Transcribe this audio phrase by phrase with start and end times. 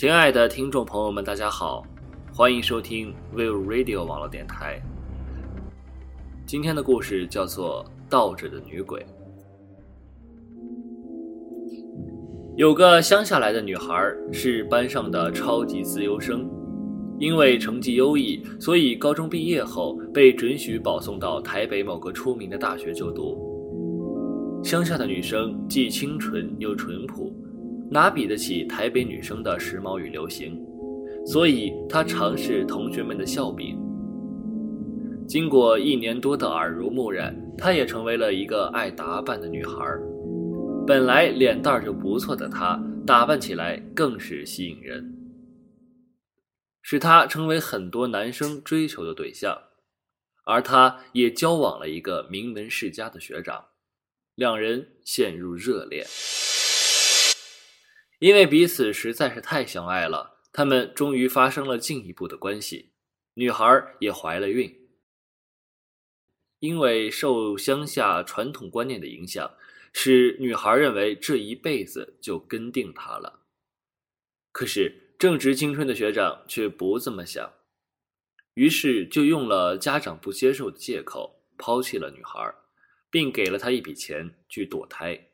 [0.00, 1.84] 亲爱的听众朋友们，大家好，
[2.32, 4.80] 欢迎收听 Will Radio 网络电台。
[6.46, 9.00] 今天的故事叫做《倒着的女鬼》。
[12.56, 13.94] 有个乡下来的女孩
[14.32, 16.48] 是班上的超级资优生，
[17.18, 23.36] 因为成绩优异，所以高中毕业后被准许保送到台北某个出名的大学就读。
[24.64, 27.29] 乡下的女生既清纯又淳朴。
[27.90, 30.56] 哪比得起台北女生的时髦与流行？
[31.26, 33.76] 所以她常是同学们的笑柄。
[35.26, 39.74] 经过一年多的耳濡目染，她也成为了一个爱打扮的女孩。
[40.86, 45.12] 本来脸蛋就不错的她，打扮起来更是吸引人，
[46.82, 49.56] 使她成为很多男生追求的对象。
[50.44, 53.64] 而她也交往了一个名门世家的学长，
[54.36, 56.04] 两人陷入热恋。
[58.20, 62.92] 因为彼此实在是太相爱了，他们终于发生了进一步的关系，
[63.32, 64.88] 女孩也怀了孕。
[66.58, 69.54] 因为受乡下传统观念的影响，
[69.94, 73.40] 使女孩认为这一辈子就跟定他了。
[74.52, 77.54] 可是正值青春的学长却不这么想，
[78.52, 82.54] 于是就用了家长不接受的借口抛弃了女孩，
[83.10, 85.29] 并给了她一笔钱去堕胎。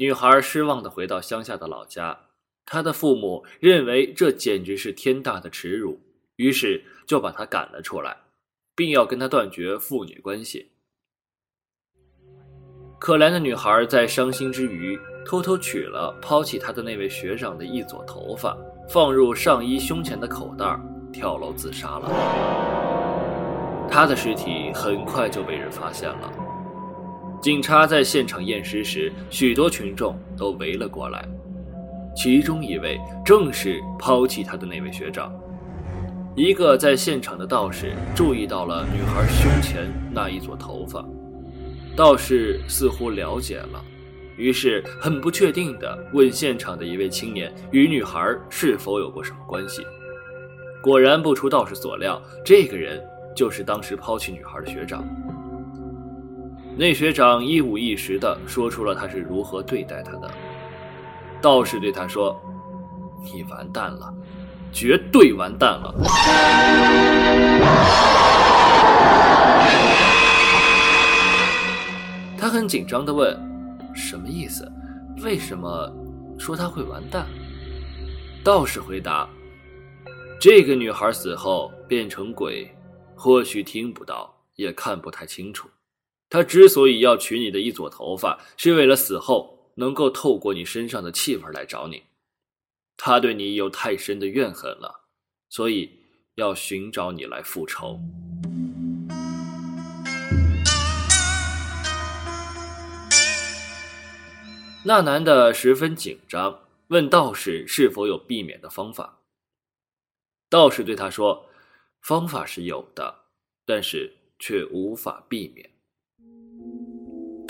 [0.00, 2.18] 女孩失望的回到乡下的老家，
[2.64, 6.00] 她的父母认为这简直是天大的耻辱，
[6.36, 8.16] 于是就把她赶了出来，
[8.74, 10.70] 并要跟她断绝父女关系。
[12.98, 18.56] 可怜的女孩在伤心之余，偷偷取了抛弃她的那位学长的一撮头发，
[18.88, 20.80] 放入上衣胸前的口袋，
[21.12, 22.08] 跳楼自杀了。
[23.90, 26.39] 她的尸体很快就被人发现了。
[27.40, 31.26] 警察在现场验尸时，许多群众都围了过来，
[32.14, 35.32] 其中一位正是抛弃他的那位学长。
[36.36, 41.02] 一个在现场的道士注意到了女孩胸前那一撮头发，
[41.96, 43.82] 道士似乎了解了，
[44.36, 49.82] 于是很不确定地问现场的一位青年与女孩是否有过什么关系。
[50.82, 53.02] 果然不出道士所料，这个人
[53.34, 55.02] 就是当时抛弃女孩的学长。
[56.80, 60.30] 那学长一五一十的说出了他是如何对待他的。
[61.38, 62.34] 道士对他说
[63.22, 64.10] ：“你完蛋了，
[64.72, 65.94] 绝对完蛋了。”
[72.38, 73.38] 他很紧张的问
[73.94, 74.66] ：“什么意思？
[75.22, 75.94] 为什么
[76.38, 77.26] 说他会完蛋？”
[78.42, 79.28] 道士回答
[80.40, 82.74] ：“这个女孩死后变成鬼，
[83.14, 85.68] 或许听不到，也看不太清楚。”
[86.30, 92.04] 他之所以要取你的一撮头发，是为了死后能够透过你身上的气味来找你。
[92.96, 95.08] 他对你有太深的怨恨了，
[95.48, 95.90] 所以
[96.36, 97.98] 要寻找你来复仇。
[104.84, 109.18] 那男的十分紧张，问道士是否有避免的方法。
[110.48, 111.46] 道士对他说
[112.02, 113.24] ：“方法是有的，
[113.66, 115.68] 但是却无法避免。”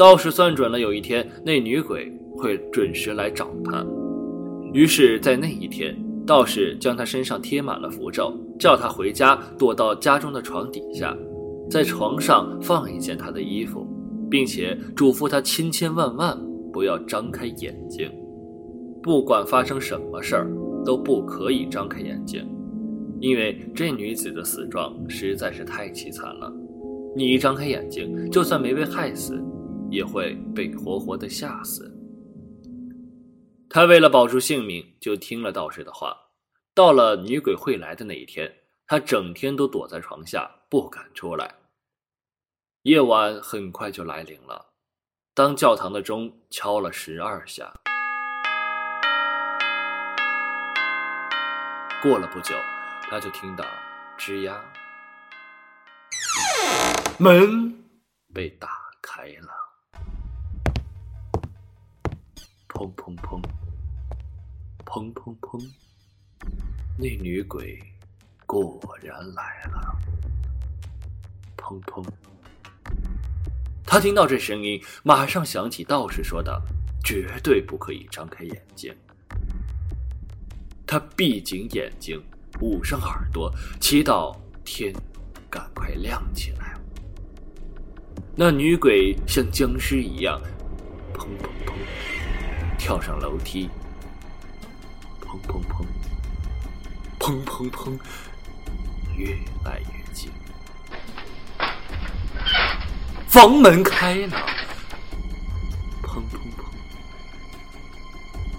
[0.00, 3.84] 道士算准了有一天那女鬼会准时来找他，
[4.72, 5.94] 于是，在那一天，
[6.24, 11.14] 道士将他身上贴满了符咒，叫他回家躲到家中的床底下，
[11.68, 13.86] 在床上放一件他的衣服，
[14.30, 16.34] 并且嘱咐他千千万万
[16.72, 18.10] 不要张开眼睛，
[19.02, 20.50] 不管发生什么事儿
[20.82, 22.42] 都不可以张开眼睛，
[23.20, 26.50] 因为这女子的死状实在是太凄惨了。
[27.14, 29.38] 你一张开眼睛，就算没被害死，
[29.90, 31.94] 也会被活活的吓死。
[33.68, 36.16] 他为了保住性命，就听了道士的话。
[36.72, 38.50] 到了女鬼会来的那一天，
[38.86, 41.56] 他整天都躲在床下，不敢出来。
[42.82, 44.72] 夜晚很快就来临了，
[45.34, 47.70] 当教堂的钟敲了十二下，
[52.02, 52.54] 过了不久，
[53.10, 53.64] 他就听到
[54.16, 54.64] 吱呀，
[57.18, 57.84] 门
[58.32, 58.70] 被打
[59.02, 59.59] 开了，
[62.80, 63.42] 砰砰砰，
[64.86, 65.62] 砰砰砰。
[66.96, 67.78] 那女鬼
[68.46, 69.98] 果然来了，
[71.58, 72.02] 砰砰！
[73.84, 76.58] 他听到这声音，马上想起道士说的
[77.04, 78.94] ：“绝对不可以张开眼睛。”
[80.86, 82.18] 他闭紧眼睛，
[82.62, 84.34] 捂上耳朵，祈祷
[84.64, 84.90] 天
[85.50, 86.80] 赶快亮起来。
[88.34, 90.40] 那女鬼像僵尸一样，
[91.12, 91.50] 砰砰，
[92.90, 93.70] 跳上楼梯，
[95.20, 95.86] 砰砰砰。
[97.20, 97.96] 砰砰砰，
[99.16, 100.28] 越来越近。
[103.28, 104.36] 房门开了，
[106.02, 106.64] 砰砰砰，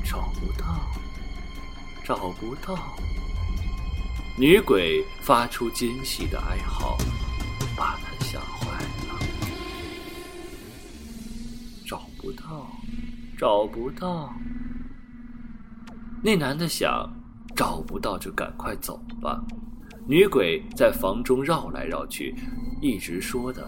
[0.10, 0.90] 找不到，
[2.02, 2.96] 找不到。
[4.38, 6.98] 女鬼发出尖细的哀嚎，
[7.76, 8.68] 把他吓坏
[9.10, 9.20] 了。
[11.86, 12.72] 找不到，
[13.42, 14.32] 找不到。
[16.22, 17.12] 那男的想。
[17.54, 19.38] 找不到就赶快走吧。
[20.08, 22.34] 女鬼在房中绕来绕去，
[22.82, 23.62] 一直说的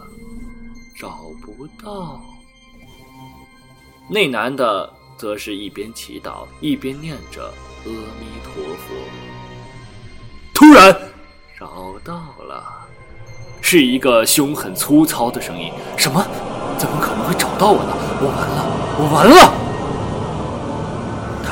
[0.98, 2.22] 找不到。
[4.10, 8.94] 那男的则是一边祈祷一边念着阿弥陀佛。
[10.54, 10.96] 突然，
[11.60, 12.64] 找到了，
[13.62, 15.74] 是一个凶狠粗糙的声音。
[15.98, 16.26] 什么？
[16.78, 17.94] 怎么可能会找到我呢？
[18.22, 18.66] 我完了，
[18.98, 19.63] 我完了！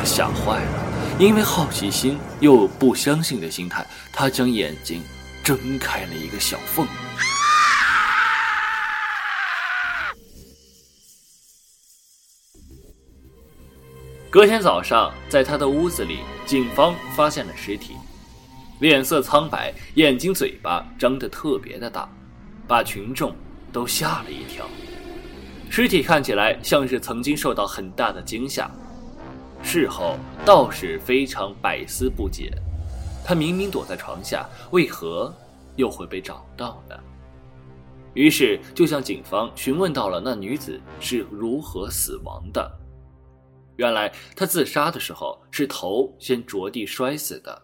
[0.04, 0.88] 吓坏了。
[1.20, 5.04] 因为好奇心又不相信的心态，他将眼睛
[5.44, 6.88] 睁开了一个小缝。
[14.32, 17.98] 隔天早上，在他的屋子里，警方发现了尸体，
[18.80, 22.10] 脸色苍白，眼睛、嘴巴张得特别的大，
[22.66, 23.36] 把群众
[23.74, 24.66] 都吓了一跳。
[25.70, 28.72] 尸体看起来像是曾经受到很大的惊吓。
[29.64, 32.52] 事后，道士非常百思不解，
[33.24, 35.34] 他明明躲在床下，为何
[35.76, 36.96] 又会被找到呢？
[38.14, 42.70] 于是就向警方询问到了那女子是如何死亡的。
[43.78, 47.62] 原来她自杀的时候是头先着地摔死的。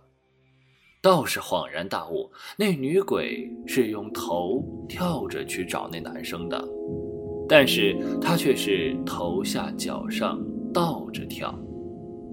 [1.01, 6.65] 道士恍然大悟，那女鬼是用头跳着去找那男生的，
[7.49, 10.39] 但是她却是头下脚上
[10.73, 11.53] 倒着跳。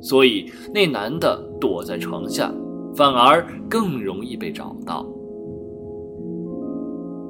[0.05, 2.53] 所以，那男的躲在床下，
[2.95, 5.07] 反而更容易被找到。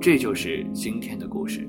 [0.00, 1.66] 这就是今天的故事。